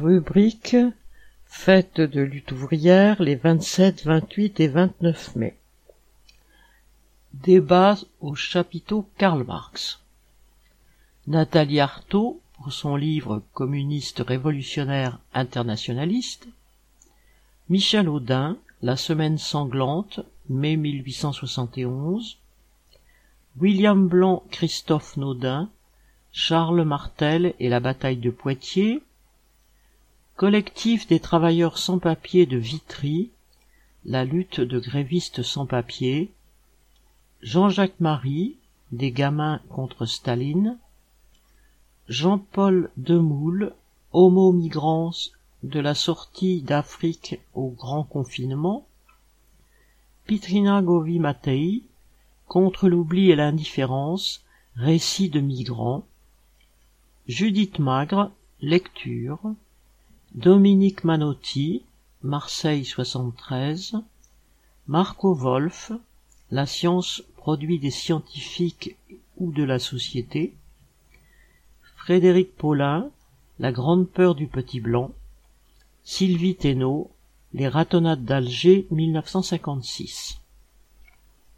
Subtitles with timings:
[0.00, 0.76] Rubrique
[1.44, 5.58] Fête de lutte ouvrière les 27, 28 et 29 mai.
[7.34, 10.00] Débat au chapiteau Karl Marx.
[11.26, 16.48] Nathalie Arthaud, pour son livre Communiste révolutionnaire internationaliste.
[17.68, 22.38] Michel Audin, La semaine sanglante, mai 1871.
[23.60, 25.68] William Blanc, Christophe Naudin,
[26.32, 29.02] Charles Martel et la bataille de Poitiers,
[30.40, 33.28] Collectif des travailleurs sans papiers de Vitry,
[34.06, 36.32] la lutte de grévistes sans papiers,
[37.42, 38.56] Jean-Jacques Marie,
[38.90, 40.78] des gamins contre Staline,
[42.08, 43.74] Jean-Paul Demoule,
[44.14, 45.12] Homo migrants
[45.62, 48.86] de la sortie d'Afrique au grand confinement,
[50.24, 51.82] Pitrina Govi Matei,
[52.46, 54.42] contre l'oubli et l'indifférence,
[54.74, 56.06] récit de migrants,
[57.26, 58.30] Judith Magre,
[58.62, 59.38] lecture.
[60.36, 61.82] Dominique Manotti,
[62.22, 63.96] Marseille 73.
[64.86, 65.90] Marco Wolf,
[66.52, 68.96] La science produit des scientifiques
[69.38, 70.54] ou de la société.
[71.96, 73.10] Frédéric Paulin,
[73.58, 75.10] La grande peur du petit blanc.
[76.04, 77.10] Sylvie Thénault,
[77.52, 80.40] Les ratonnades d'Alger 1956.